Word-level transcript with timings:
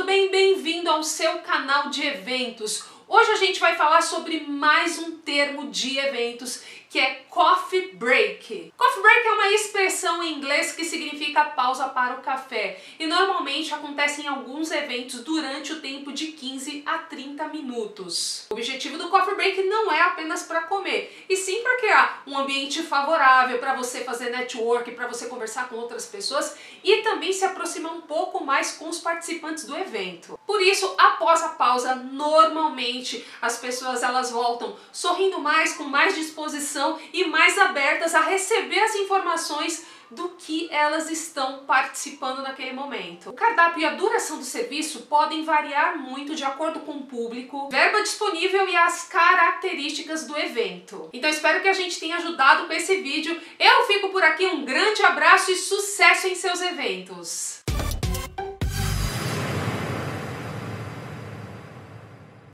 tudo 0.00 0.06
bem? 0.06 0.30
Bem-vindo 0.30 0.88
ao 0.88 1.02
seu 1.02 1.40
canal 1.40 1.90
de 1.90 2.02
eventos. 2.02 2.84
Hoje 3.06 3.32
a 3.32 3.36
gente 3.36 3.60
vai 3.60 3.76
falar 3.76 4.00
sobre 4.00 4.40
mais 4.40 4.98
um 4.98 5.18
termo 5.18 5.70
de 5.70 5.98
eventos 5.98 6.62
que 6.90 6.98
é 6.98 7.24
coffee 7.30 7.92
break. 7.92 8.72
Coffee 8.76 9.02
break 9.02 9.28
é 9.28 9.32
uma 9.32 9.48
expressão 9.52 10.20
em 10.24 10.34
inglês 10.34 10.72
que 10.72 10.84
significa 10.84 11.44
pausa 11.44 11.88
para 11.88 12.16
o 12.16 12.20
café 12.20 12.82
e 12.98 13.06
normalmente 13.06 13.72
acontece 13.72 14.22
em 14.22 14.26
alguns 14.26 14.72
eventos 14.72 15.20
durante 15.20 15.72
o 15.72 15.80
tempo 15.80 16.12
de 16.12 16.32
15 16.32 16.82
a 16.84 16.98
30 16.98 17.46
minutos. 17.46 18.46
O 18.50 18.54
objetivo 18.54 18.98
do 18.98 19.08
coffee 19.08 19.36
break 19.36 19.62
não 19.62 19.92
é 19.92 20.00
apenas 20.00 20.42
para 20.42 20.62
comer, 20.62 21.24
e 21.28 21.36
sim 21.36 21.62
para 21.62 21.76
criar 21.78 22.22
um 22.26 22.36
ambiente 22.36 22.82
favorável 22.82 23.58
para 23.58 23.74
você 23.74 24.02
fazer 24.02 24.30
network, 24.30 24.90
para 24.90 25.06
você 25.06 25.26
conversar 25.26 25.68
com 25.68 25.76
outras 25.76 26.06
pessoas 26.06 26.56
e 26.82 27.02
também 27.02 27.32
se 27.32 27.44
aproximar 27.44 27.94
um 27.94 28.00
pouco 28.00 28.44
mais 28.44 28.72
com 28.72 28.88
os 28.88 28.98
participantes 28.98 29.64
do 29.64 29.76
evento. 29.76 30.40
Por 30.44 30.60
isso, 30.60 30.92
após 30.98 31.40
a 31.44 31.50
pausa, 31.50 31.94
normalmente 31.94 33.24
as 33.40 33.58
pessoas 33.58 34.02
elas 34.02 34.32
voltam 34.32 34.76
sorrindo 34.92 35.38
mais, 35.38 35.74
com 35.74 35.84
mais 35.84 36.16
disposição 36.16 36.79
e 37.12 37.24
mais 37.24 37.58
abertas 37.58 38.14
a 38.14 38.20
receber 38.20 38.80
as 38.80 38.94
informações 38.94 39.84
do 40.10 40.30
que 40.30 40.68
elas 40.72 41.08
estão 41.10 41.64
participando 41.64 42.42
naquele 42.42 42.72
momento. 42.72 43.30
O 43.30 43.32
cardápio 43.32 43.80
e 43.80 43.84
a 43.84 43.94
duração 43.94 44.38
do 44.38 44.44
serviço 44.44 45.02
podem 45.02 45.44
variar 45.44 45.98
muito 45.98 46.34
de 46.34 46.42
acordo 46.42 46.80
com 46.80 46.92
o 46.92 47.06
público, 47.06 47.68
verba 47.70 48.02
disponível 48.02 48.68
e 48.68 48.76
as 48.76 49.04
características 49.04 50.26
do 50.26 50.36
evento. 50.36 51.08
Então 51.12 51.30
espero 51.30 51.62
que 51.62 51.68
a 51.68 51.72
gente 51.72 52.00
tenha 52.00 52.16
ajudado 52.16 52.66
com 52.66 52.72
esse 52.72 52.96
vídeo. 52.96 53.40
Eu 53.58 53.86
fico 53.86 54.08
por 54.08 54.24
aqui, 54.24 54.46
um 54.46 54.64
grande 54.64 55.02
abraço 55.02 55.50
e 55.52 55.56
sucesso 55.56 56.26
em 56.26 56.34
seus 56.34 56.60
eventos! 56.60 57.59